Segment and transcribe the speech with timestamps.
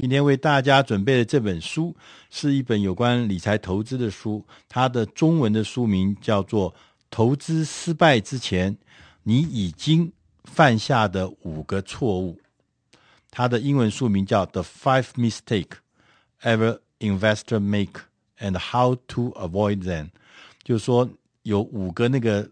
[0.00, 1.92] 今天为大家准备的这本书
[2.30, 6.72] 是一本有关理财投资的书，它的中文的书名叫做
[7.10, 8.78] 《投资失败之前
[9.24, 10.12] 你已经
[10.44, 12.38] 犯下的五个错误》，
[13.32, 15.78] 它的英文书名叫《The Five Mistake
[16.42, 18.02] Ever Investor Make
[18.38, 20.04] and How to Avoid Them》，
[20.62, 21.10] 就是说
[21.42, 22.48] 有五个那个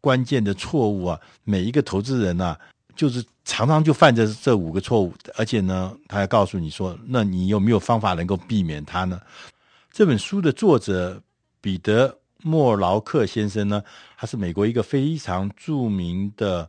[0.00, 2.58] 关键的错误啊，每一个投资人啊。
[2.96, 9.18] 就是常常就犯着这五个错误，而且呢，他还告诉你说，那你有没有方法能够避免它呢？
[9.90, 11.20] 这本书的作者
[11.62, 13.82] 彼得莫劳克先生呢，
[14.18, 16.68] 他是美国一个非常著名的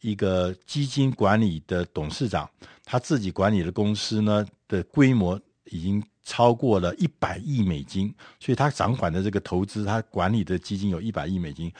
[0.00, 2.48] 一个基金管理的董事长，
[2.82, 11.70] 他自己管理的公司呢的规模已经超过了一百亿美金，所以他掌管的这个投资，他管理的基金有一百亿美金。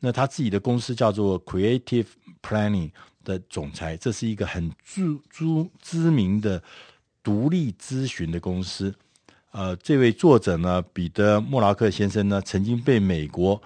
[0.00, 2.06] 那他自己的公司叫做 Creative
[2.42, 2.90] Planning
[3.24, 6.62] 的总裁，这是一个很著著知名的
[7.22, 8.94] 独立咨询的公司。
[9.50, 13.60] 呃，这位作者呢，彼得莫劳克先生呢，曾经被美国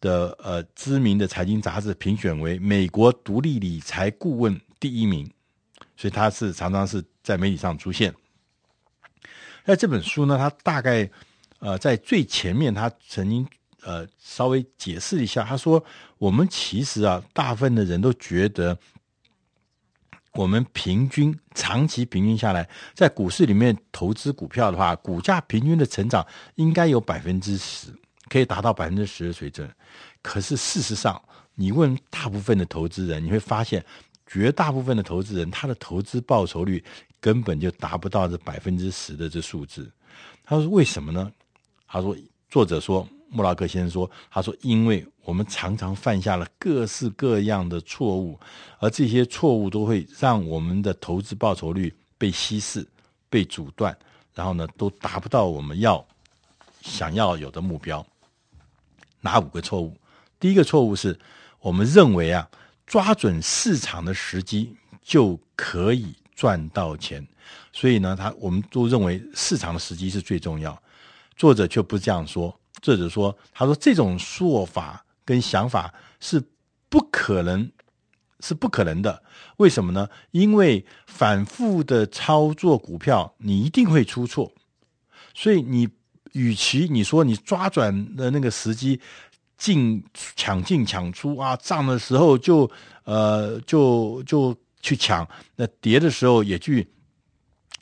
[0.00, 5.30] 的呃知名的财经杂志评选为美国独立理财顾问第一名，
[5.96, 8.14] 所以他是常常是在媒体上出现。
[9.64, 11.08] 那这本书呢，他大概
[11.60, 13.46] 呃在最前面，他曾经。
[13.84, 15.84] 呃，稍微解释一下，他说
[16.22, 18.78] ：“我们其实啊，大部分的人都觉得，
[20.34, 27.88] 我们平均长期平均下来，在股市里面投资股票的话，股价平均的成长应该有百分之十，
[28.28, 29.68] 可以达到百分之十的水准。
[30.22, 31.20] 可是事实上，
[31.56, 33.84] 你问大部分的投资人，你会发现，
[34.24, 36.84] 绝大部分的投资人，他的投资报酬率
[37.18, 39.90] 根本就达不到这百分之十的这数字。”
[40.46, 41.32] 他说：“为什么呢？”
[41.88, 42.16] 他说
[42.48, 48.38] ：“作者说。”莫拉克先生说：“他说，因为我们常常犯下了各式各样的错误，
[48.78, 52.86] 而这些错误都会让我们的投资报酬率被稀释、
[53.30, 53.96] 被阻断，
[54.34, 56.04] 然后呢，都达不到我们要
[56.80, 58.04] 想要有的目标。
[59.20, 59.96] 哪五个错误？
[60.40, 61.16] 第一个错误是
[61.60, 62.48] 我们认为啊，
[62.84, 67.24] 抓准市场的时机就可以赚到钱，
[67.72, 70.76] 所以呢，他我们都认为市场的时机是最重要。
[71.36, 72.52] 作者却不这样说。”
[72.82, 76.42] 作者说：“他说这种说法跟想法是
[76.90, 77.72] 不可能，
[78.40, 79.22] 是不可能的。
[79.56, 80.06] 为什么呢？
[80.32, 84.52] 因为反复的操作股票，你一定会出错。
[85.32, 85.88] 所以你
[86.32, 89.00] 与其你说你抓准的那个时机
[89.56, 90.04] 进
[90.36, 92.70] 抢进抢出啊，涨的时候就
[93.04, 95.26] 呃就就去抢，
[95.56, 96.86] 那跌的时候也去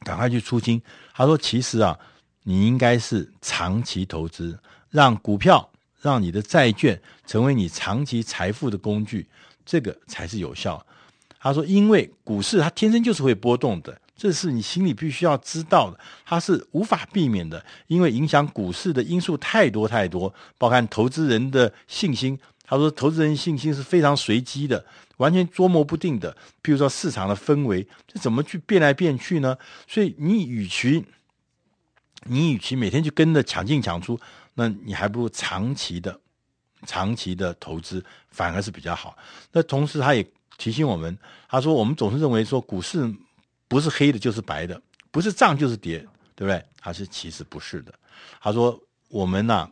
[0.05, 0.81] 赶快去出清。
[1.13, 1.99] 他说，其实啊，
[2.45, 4.57] 你应该是长期投资。”
[4.91, 5.70] 让股票、
[6.01, 9.27] 让你的债券成为你长期财富的工具，
[9.65, 10.85] 这个才是有效。
[11.39, 17.65] 他说：“因为股市它天生就是会波动的，这是你心里必须要知道的，它是无法避免的。
[17.87, 22.39] 因为影响股市的因素太多太多，包含投资人的信心。
[22.63, 24.85] 他说，投资人信心是非常随机的，
[25.17, 26.31] 完全捉摸不定的。
[26.63, 29.57] 譬如说市场的氛围，这怎么去变来变去呢？
[29.89, 31.03] 所以你与其
[32.27, 34.21] 你与其每天去跟着抢进抢出。”
[34.55, 36.19] 那你还不如长期的、
[36.87, 39.17] 长期的投资反而是比较好。
[39.53, 40.27] 那同时，他也
[40.59, 41.17] 提醒我们，
[41.49, 43.11] 他说：“我们总是认为说股市
[43.69, 44.81] 不是黑的，就是白的，
[45.11, 45.99] 不是涨就是跌，
[46.35, 47.95] 对不对？”他说：“其实不是的。”
[48.43, 48.79] 他说
[49.09, 49.69] ：“我们呐、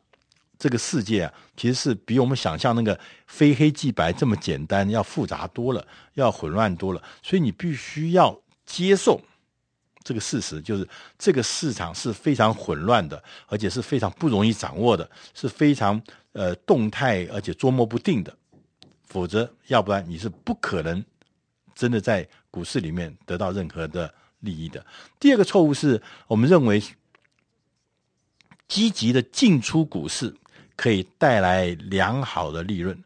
[0.59, 7.03] 这个世界啊，其实是比我们想象那个非黑即白这么简单，要复杂多了，要混乱多了。
[7.23, 9.21] 所以你必须要接受。”
[10.09, 10.89] 这个事实就是，
[11.19, 16.03] 这个市场是非常混乱的，而且是非常不容易掌握的，是非常
[16.33, 18.35] 呃动态而且捉摸不定的。
[19.05, 21.05] 否则，要不然你是不可能
[21.75, 24.11] 真的在股市里面得到任何的
[24.41, 24.83] 利益的。
[25.21, 26.83] 第二个错误是我们认为
[28.67, 30.35] 积极的进出股市
[30.75, 32.99] 可以带来良好的利润。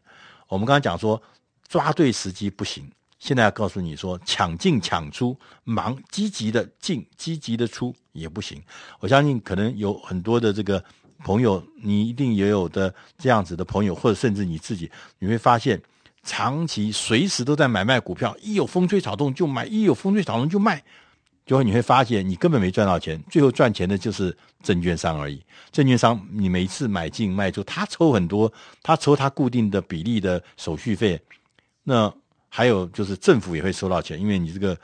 [0.47, 1.21] 我们刚刚讲说，
[1.67, 2.89] 抓对时机不行。
[3.23, 8.61] 现在要告诉你说，抢进抢出，忙积极的进，积极的出也不行。
[8.99, 10.83] 我相信可能有很多的这个
[11.19, 15.81] 朋友，你一定也有的这样子的朋友，或者甚至你自己，你会发现，
[16.23, 20.83] 长期随时都在买卖股票，一有风吹草动就买，一有风吹草动就卖，
[21.45, 25.41] 结果你会发现你根本没赚到钱，最后赚钱的就是证券商而已。
[25.71, 31.17] 证券商你每次买进卖出，他抽很多，他抽他固定的比例的手续费，
[31.83, 32.13] 那。
[32.55, 34.77] 还有就是政府也会收到钱，因为你这个、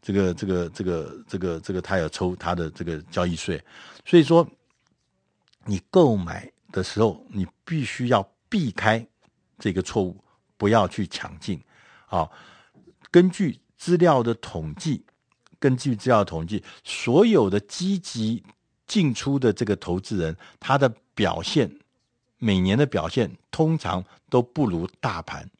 [0.00, 3.60] 这个、这个、这个、这个、这个，他要抽他的这个交易税，
[4.04, 4.48] 所以说
[5.64, 9.04] 你购买的时候，你必须要避开
[9.58, 10.16] 这个错误，
[10.56, 11.60] 不要去抢进。
[12.06, 12.30] 啊，
[13.10, 15.04] 根据资料的统计，
[15.58, 18.40] 根据资料统计，所有的积极
[18.86, 21.68] 进出的这个投资人，他的表现
[22.38, 25.50] 每年的表现通常都不如大盘，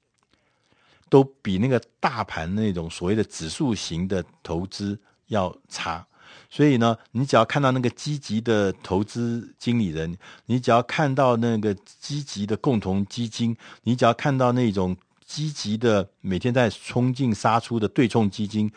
[1.17, 6.07] 都比那个大盘那种所谓的指数型的投资要差。
[6.51, 10.15] 所以呢，你只要看到那个积极的投资经理人，
[10.45, 18.71] 你只要看到那个积极的共同基金，你只要看到那种积极的每天在冲进杀出的对冲基金，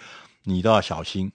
[0.44, 1.30] 你都要小心。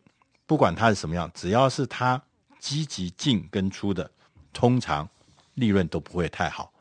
[0.47, 2.19] 不管它是什么样，只要是它
[2.59, 4.11] 积极进跟出的，
[4.55, 5.07] 通常
[5.53, 6.73] 利润都不会太好。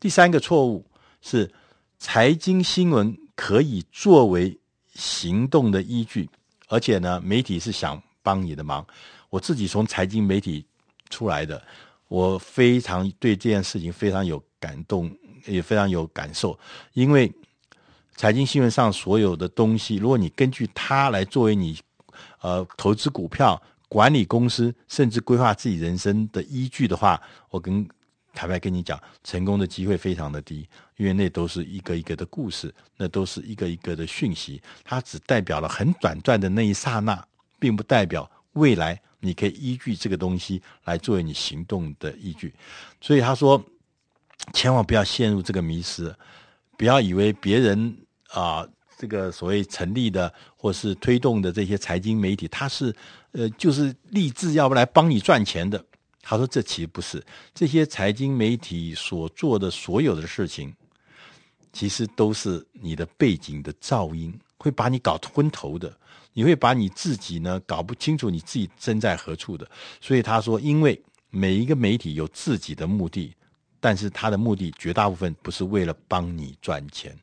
[0.00, 0.82] 第三个错误
[1.20, 1.52] 是
[1.98, 4.58] 财经新闻可以作为
[4.94, 6.28] 行动的依据，
[6.66, 8.02] 而且呢，媒体是想。
[8.26, 8.84] 帮你的忙，
[9.30, 10.66] 我自己从财经媒体
[11.10, 11.62] 出来的，
[12.08, 15.08] 我非常对这件事情非常有感动，
[15.46, 16.58] 也非常有感受。
[16.94, 17.32] 因为
[18.16, 21.78] 财经新闻上所有的东西，如果你根据它来作为你
[22.40, 27.88] 呃投资股票、管理公司，甚至规划自己人生的依据的话，我跟
[28.36, 37.26] 坦白跟你讲，成功的机会非常的低，因为那都是一个一个的故事，那都是一个一个的讯息，它只代表了很短暂的那一刹那。
[37.58, 42.52] 并不代表未来你可以依据这个东西来作为你行动的依据，
[43.00, 43.60] 所以他说，
[44.52, 46.14] 千万不要陷入这个迷失，
[46.76, 47.96] 不要以为别人
[48.28, 48.62] 啊、
[48.98, 52.94] 这个所谓成立的或是推动的这些财经媒体，他是
[53.32, 55.82] 呃就是立志要不来帮你赚钱的。
[56.28, 57.24] 他说这其实不是，
[57.54, 60.74] 这些财经媒体所做的所有的事情，
[61.72, 65.96] 其实都是你的背景的噪音，会把你搞昏头的。
[66.32, 69.66] 你会把你自己呢搞不清楚你自己身在何处的，
[70.02, 71.00] 所以他说，因为
[71.30, 73.32] 每一个媒体有自己的目的，
[73.80, 77.16] 但是他的目的绝大部分不是为了帮你赚钱。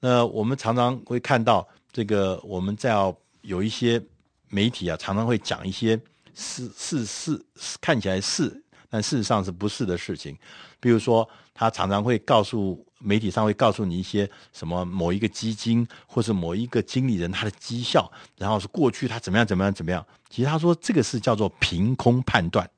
[0.00, 2.94] 那我们常常会看到这个，我们在
[3.42, 4.02] 有一些
[4.48, 6.00] 媒体啊，常常会讲一些
[6.34, 10.36] 是是是是看起来是，但事实上是不是的事情，
[10.80, 12.84] 比如说他常常会告诉。
[13.04, 18.08] 媒体上会告诉你一些什么某一个基金或是某一个经理人他的绩效，
[18.38, 20.06] 然后是过去他怎么样怎么样怎么样。
[20.30, 22.70] 其实他说这个是叫做凭空判断。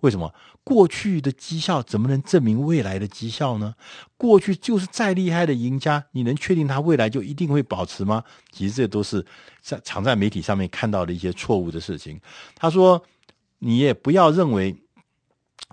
[0.00, 0.32] 为什么
[0.64, 3.74] 过去的绩效怎么能证明未来的绩效呢？
[4.16, 8.22] 过去就是再厉害的赢家，你能确定他未来就一定会保持吗？
[8.52, 9.24] 其实这都是
[9.60, 12.20] 在常在媒体上面看到的一些错误的事情。
[12.54, 13.02] 他说
[13.58, 14.76] 你也不要认为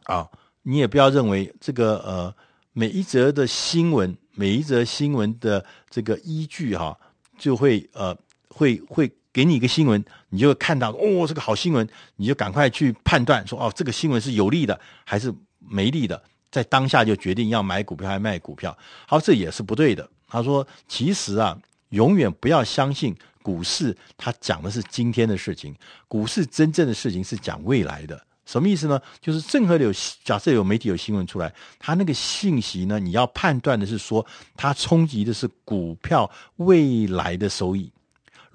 [0.03, 0.29] 啊，
[0.63, 2.33] 你也不要认为这个呃。
[2.77, 6.93] 每一则的新闻，每一则新闻的这个依据哈、
[7.37, 8.13] 就会呃
[8.49, 11.85] 会会给你一个新闻，你就看到哦，这个好新闻，
[12.15, 15.29] 你就赶快去判断说哦，这个新闻是有利的还是
[15.59, 18.75] 没利的，在当下就决定要买股票还是卖股票。
[19.05, 20.09] 好，这也是不对的。
[20.25, 21.59] 他说，其实啊，
[21.89, 25.75] 永远不要相信股市，它讲的是今天的事情，
[26.07, 28.25] 股市真正的事情是讲未来的。
[28.45, 28.97] 什么意思呢？
[29.19, 29.91] 就是任何有
[30.23, 37.91] 假设有媒体有新闻出来，它那个信息呢，你要判断的是说，它冲击的是股票未来的收益。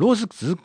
[0.01, 0.57] 如果是只是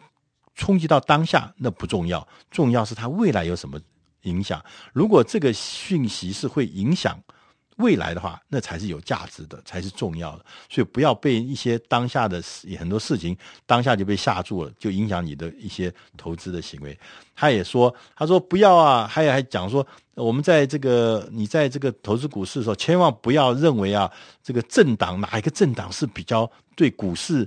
[0.55, 3.77] 冲击到当下，那不重要，重要是它未来有什么
[4.21, 4.63] 影响。
[4.93, 7.19] 如果这个讯息是会影响。
[7.77, 10.45] 未来的话，那才是有价值的，才是重要的。
[10.69, 12.41] 所以不要被一些当下的
[12.79, 13.35] 很多事情
[13.65, 16.97] 当下就被吓住了，就影响你的一些投资的行为。
[17.35, 24.09] 他也说，他说不要啊，还有还讲说，我们在这个你在这个投资股市的时候，千万不要认为啊，
[24.41, 27.45] 这个政党哪一个政党是比较对股市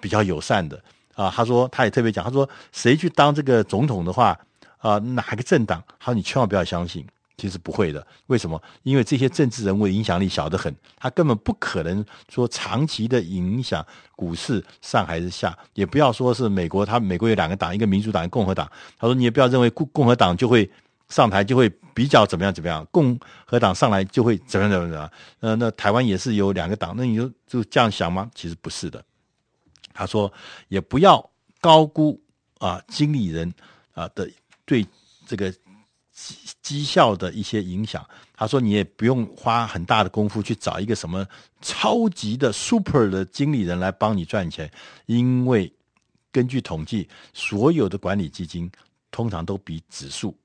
[0.00, 0.82] 比较友善的
[1.20, 1.32] 啊。
[1.34, 4.38] 他说他也特别讲，他说谁去当这个总统的话
[4.78, 7.06] 啊，哪个政党，他说你千万不要相信。
[7.36, 8.62] 其实不会的，为什么？
[8.82, 13.82] 因为这些政治人物影响力小得很，他根本不可能说长期的影响
[14.14, 15.58] 股市上还是下。
[15.72, 18.70] 也不要说是美国，他美国有两个党，一个民主党，一个共和党。
[18.98, 20.70] 他说你也不要认为共共和党就会
[21.08, 25.10] 上台就会比较怎么样怎么样，共和党上来就会怎么样怎么样。
[25.40, 28.30] 呃，那台湾也是有两个党，那你就就这样想吗？
[28.34, 29.02] 其实不是的。
[30.00, 30.32] 他说
[30.68, 31.30] 也不要
[31.60, 32.18] 高估
[32.58, 33.52] 啊经理人
[33.92, 34.28] 啊的
[34.64, 34.86] 对
[35.26, 35.54] 这个。
[36.12, 41.26] 绩绩效的一些影响，他说你也不用花很大的功夫去找一个什么
[41.62, 44.70] 超级的 super 的经理人来帮你赚钱，
[45.06, 45.72] 因为
[46.30, 48.70] 根据统计，所有的管理基金
[49.10, 50.36] 通常都比指数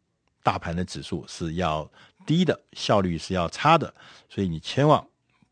[0.43, 1.91] 大盘的指数是要
[2.25, 3.93] 低的，效率是要差的，
[4.29, 5.05] 所以你千万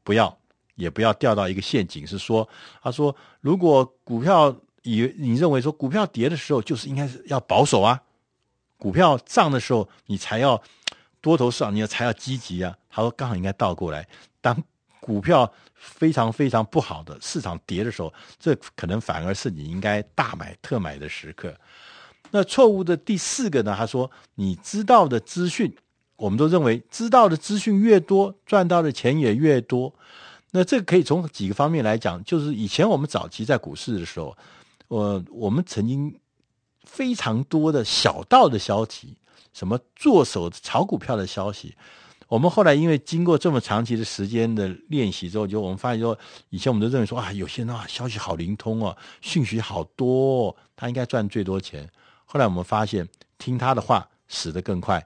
[0.05, 0.37] 不要
[0.75, 2.47] 也不要掉到一个陷阱，是说
[2.81, 8.01] 他说如果股票以你认为说股票跌的时候就是应该是要保守啊。
[8.77, 10.61] 股票涨的时候，你才要
[11.21, 12.77] 多头市场，你要才要积极啊。
[12.89, 14.05] 他说刚好应该倒过来，
[14.41, 14.61] 当
[14.99, 21.55] 股票非常非常不好的市场跌的时候，这可能反而是你应该大买特买的时刻。
[22.31, 23.73] 那错误的第四个呢？
[23.77, 25.73] 他说，你知道的资讯，
[26.17, 29.93] 我们都认为知道的资讯越多，赚到的钱也越多。
[30.55, 34.37] 那这个可以从几个方面来讲，就是以前我们早期在股市的时候，
[34.87, 36.15] 我我们曾经
[36.83, 39.17] 非常多的小道的消息，
[39.51, 41.75] 什么做手炒股票的消息。
[42.27, 46.15] 我们后来因为经过这么长期的时间的练习之后，就我们发现说，
[46.49, 51.89] 以前我们都认为说啊，有些人啊消息好灵通哦，讯息好多哦，他应该赚最多钱。
[52.25, 53.07] 后来我们发现，
[53.39, 55.03] 听他的话死得更快，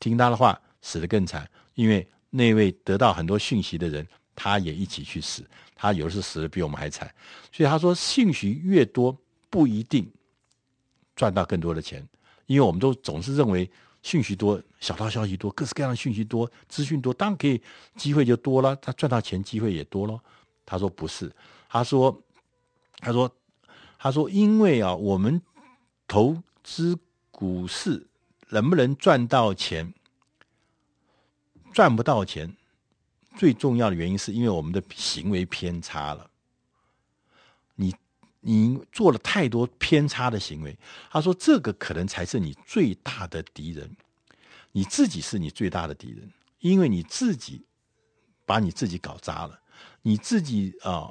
[0.00, 4.06] 听他的话死得更惨，因为那位得到很多讯息的人，
[4.38, 7.12] 他也一起去死，他有的是死的比我们还惨。
[7.50, 9.18] 所以他说，讯息越多
[9.50, 10.08] 不一定
[11.16, 12.06] 赚到更多的钱，
[12.46, 13.68] 因为我们都总是认为。
[14.00, 17.60] 讯息多，小道消息多，各式各样的讯息多，资讯多，当然可以，
[17.96, 20.18] 机会就多了，他赚到钱机会也多了。
[20.64, 21.30] 他说不是，
[21.68, 22.16] 他说，
[23.00, 23.28] 他说，
[23.98, 25.42] 他说，因为啊，我们
[26.06, 26.96] 投资
[27.32, 28.06] 股市
[28.50, 29.92] 能不能赚到钱，
[31.72, 32.56] 赚不到钱，
[33.38, 36.30] 最重要的原因是因为我们的行为偏差了。
[37.76, 37.94] 你。
[38.40, 40.74] 你做了太多偏差的行为，
[41.10, 43.90] 他说这个可能才是你最大的敌人，
[44.70, 46.30] 你自己是你最大的敌人，
[46.60, 47.66] 因为你自己
[48.46, 49.60] 把你自己搞砸了，
[50.02, 51.10] 你自己啊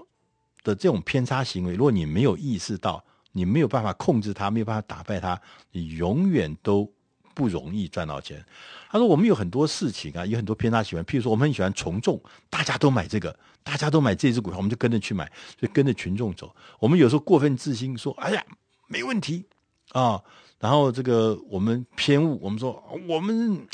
[0.63, 3.03] 的这种偏差行为，如果你没有意识到，
[3.33, 5.39] 你没有办法控制它，没有办法打败它，
[5.71, 6.89] 你永远都
[7.37, 8.43] 不容易赚到钱。
[8.89, 13.37] 他说我们有很多事情啊，有很多偏差喜欢，譬如说我们很喜欢从众，大家都买这个。
[13.63, 15.29] 大家都买这只股票，我们就跟着去买，
[15.59, 16.55] 就跟着群众走。
[16.79, 18.41] 我们有时候过分自信，说：“哎呀，
[18.87, 19.43] 没问题
[19.91, 20.23] 啊。”
[20.57, 23.67] 然后这个我们偏误，我们说我们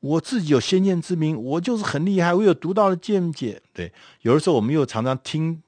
[0.00, 3.60] 我自己有先见之明，我就是很厉害，我有独到的见解。
[3.74, 5.62] 对，有的时候我们又常常听。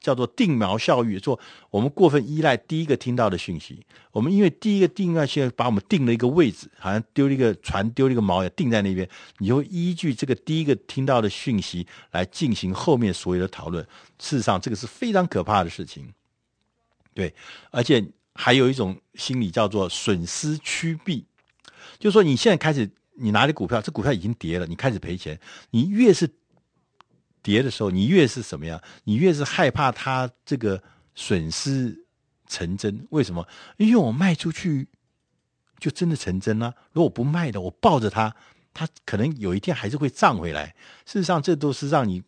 [0.00, 1.38] 叫做定锚效应，说
[1.70, 9.06] 我们过分依赖第一个听到的讯息，我们因为第一个定锚现在把我们定了一个位置，好像丢了一个船，丢了一个锚，也定在那边，
[9.38, 13.86] 你就依据这个第一个听到的讯息来进行后面所有的讨论。
[14.18, 16.12] 事实上，这个是非常可怕的事情。
[17.12, 17.34] 对，
[17.70, 18.02] 而且
[18.34, 21.26] 还有一种心理叫做损失趋避，
[21.98, 25.38] 就是说你现在开始，你拿的股票，这股票已经跌了，你开始赔钱，
[25.70, 26.30] 你越是。
[27.42, 30.82] 跌的时候，你越是什么样，你越是害怕它这个
[31.14, 32.06] 损失
[32.46, 33.06] 成真。
[33.10, 33.46] 为什么？
[33.76, 34.88] 因为我卖出去
[35.78, 36.74] 就真的成真了。
[36.92, 38.34] 如果不卖的，我抱着它，
[38.74, 40.74] 它可能有一天还是会涨回来。
[41.06, 42.22] 事实上，这都是让你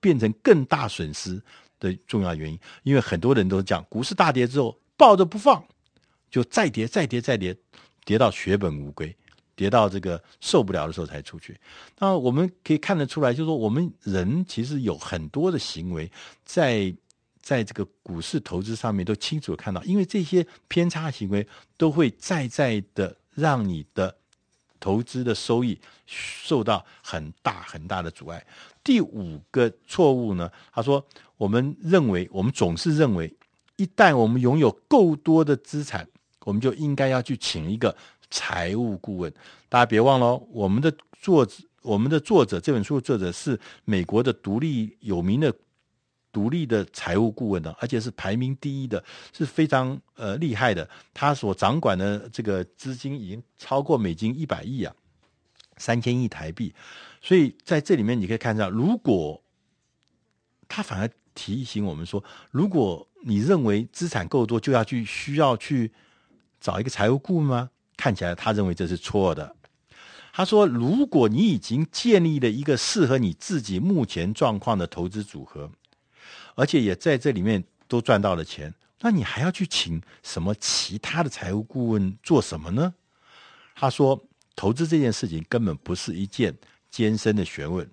[0.00, 1.42] 变成更大损失
[1.78, 2.58] 的重要原因。
[2.82, 5.64] 因为很多人都讲，股市大跌之后抱着不放，
[6.30, 7.56] 就再跌、再跌、再跌，
[8.04, 9.16] 跌到血本无归。
[9.56, 11.58] 跌到这个受不了的时候才出去，
[11.98, 16.12] 那我们可以看得出来，就是说我们人其实有很多的行为
[16.44, 16.94] 在
[17.40, 21.48] 在这个股市投资上面都清楚看到，因为这些偏差行为
[21.78, 24.14] 都会在在的让你的
[24.78, 28.46] 投资的收益受到很大很大的阻碍。
[28.84, 31.02] 第五个错误呢，他说
[31.38, 33.34] 我们认为我们总是认为，
[33.76, 36.06] 一旦我们拥有够多的资产，
[36.40, 37.96] 我们就应该要去请一个。
[38.30, 39.32] 财务顾问，
[39.68, 45.54] 大家别忘了，我们的作者，我们的作者这本书的作者是美国的独立有名的
[46.32, 49.02] 独立的财务顾问的，而且是排名第一的，
[49.32, 50.88] 是非常呃厉害的。
[51.14, 54.94] 他所掌管的这个资金已经超过美金一百亿啊，
[55.78, 56.74] 三千亿台币。
[57.22, 59.40] 所以在这里面你可以看到，如果
[60.68, 65.92] 他反而提醒我们说，如果你认为资产够多，就要去需要去
[66.60, 67.70] 找一个财务顾问吗？
[68.06, 69.56] 看起来他认为这是错的。
[70.32, 75.68] 他说：“如果你已经建立了一个适合你自己目前状况的投资组合，
[76.54, 82.94] 而且也在这里面都赚到了钱，那你还要去请什么其他的财务顾问做什么呢？”
[83.74, 86.56] 他说：“投资这件事情根本不是一件
[86.88, 87.90] 艰深的学问，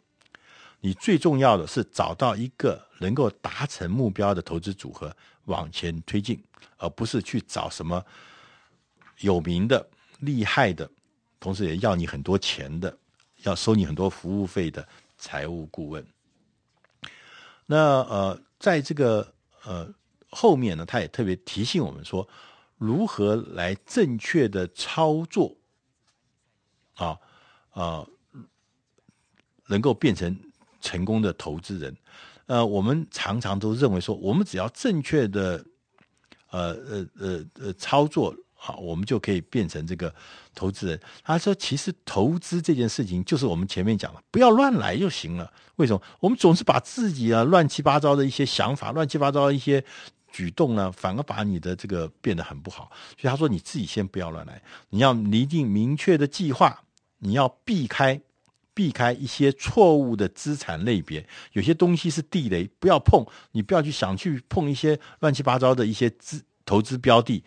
[0.82, 5.12] 你最重要的是找到一个能够达成目标的投资组合
[5.46, 6.40] 往前推进，
[6.78, 8.06] 而不是去找什么。”
[9.20, 9.88] 有名的、
[10.26, 10.90] 厉害的，
[11.40, 12.98] 同时也要你很多钱的，
[13.44, 14.88] 要收你很多服务费的
[15.18, 16.06] 财务顾问。
[17.66, 19.94] 那呃，在这个呃
[20.30, 22.28] 后面呢，他也特别提醒我们说，
[22.78, 25.56] 如何来正确的操作
[26.96, 27.18] 啊
[27.72, 28.06] 啊、
[29.68, 30.38] 能够变成
[30.82, 31.96] 成功的投资人。
[32.46, 35.66] 呃，我们常常都认为说，我们只要正确的
[36.50, 38.36] 呃呃呃呃操作。
[38.66, 40.16] 好，我们就可以变成这个
[40.56, 40.98] 投资人。
[41.22, 45.52] 他说：“其实投资这件事情，就是我们前面讲的，不要乱来就行了。
[45.76, 46.02] 为什么？
[46.22, 49.84] 我们总是把自己啊乱七八糟的一些想法、乱七八糟的一些
[50.32, 52.90] 举动呢，反而把你的这个变得很不好。
[53.20, 56.84] 所以他说，你自己先不要乱来，你要拟定明确的计划，
[57.20, 58.22] 你要避开
[58.74, 67.44] 避开一些错误的资产类别，有些东西是地雷，不要碰，你不要去想去碰一些乱七八糟的一些资投资标的。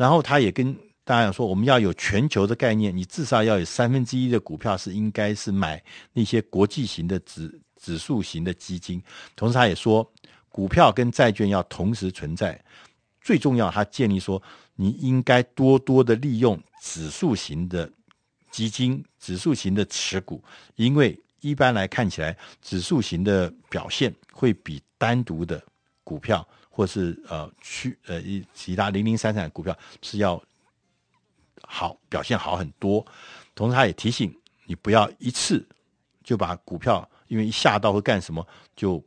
[0.00, 5.82] 然后他也跟大家说，我们要有全球的概念，你至少要有三分之一的股票是应该是买
[6.14, 9.02] 那些国际型的指指数型的基金。
[9.36, 10.10] 同时，他也说，
[10.48, 12.58] 股票跟债券要同时存在。
[13.20, 14.42] 最重要，他建议说，
[14.74, 17.92] 你应该多多的利用指数型的
[18.50, 20.42] 基金、指数型的持股，
[20.76, 25.62] 因为一般来看起来，指数型的表现会比单独的
[26.02, 26.48] 股票。
[26.70, 30.42] 或是呃去呃一其他零零散散的股票是要
[31.62, 33.04] 好表现好很多，
[33.54, 34.34] 同时他也提醒
[34.64, 35.66] 你不要一次
[36.24, 39.02] 就把股票因为一吓到会干什么就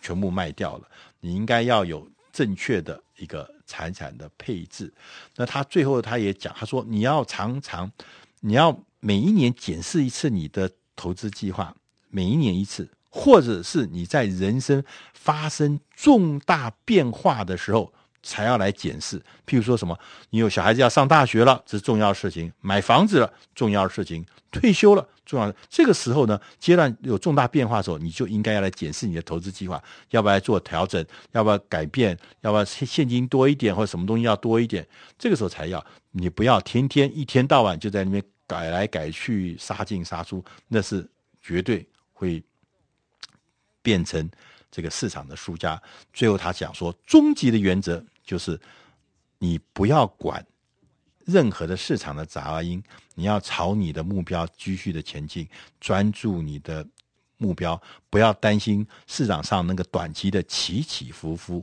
[0.00, 0.88] 全部卖掉了，
[1.20, 4.92] 你应该要有正确的一个财产的配置。
[5.36, 7.90] 那他最后他也讲，他说你要常常
[8.40, 11.74] 你要每一年检视一次你的投资计划，
[12.08, 12.88] 每一年一次。
[13.16, 17.92] 或者是你在人生发生重大变化的时候
[18.24, 19.16] 才要来检视，
[19.46, 19.96] 譬如说什么，
[20.30, 25.54] 你有小孩子要上大学了，这是重要的事情；买房子了，重要的事情；退休了，重要的。
[25.70, 29.80] 这个时候呢，阶段有重大变化的时候，你就应该要来检视你的投资计划，
[30.10, 34.84] 要不要做调整，要不要改变，要不要现金多一点，或者什么东西要多一点。
[35.16, 41.08] 这个时候才要，你不要天天一天到晚就在那边改来改去，杀进杀出，那是
[41.40, 42.42] 绝对会。
[43.84, 44.28] 变成
[44.70, 45.80] 这个市场的输家。
[46.12, 48.58] 最后他讲说，终极的原则就是
[49.38, 50.44] 你不要管
[51.26, 52.82] 任何的市场的杂音，
[53.14, 55.46] 你要朝你的目标继续的前进，
[55.78, 56.84] 专注你的
[57.36, 61.62] 目标，不要担心市场上那个短期的起起伏伏，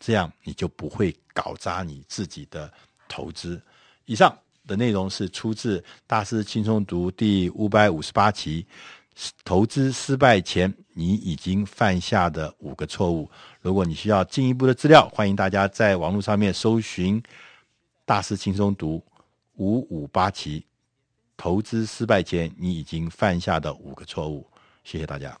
[0.00, 2.72] 这样你就不会搞砸你自己的
[3.08, 3.60] 投资。
[4.06, 4.36] 以上
[4.66, 8.66] 的内容是出自《大师轻松读》第五百五十八期。
[9.44, 13.30] 投资失败前，你已经犯下的五个错误。
[13.60, 17.22] 如果你需要进一步的资料，欢迎大家在网络上面搜寻
[18.04, 19.04] “大师轻松读
[19.56, 20.64] 五五八期”。
[21.36, 24.46] 投资失败前，你已经犯下的五个错误。
[24.84, 25.38] 谢谢大家。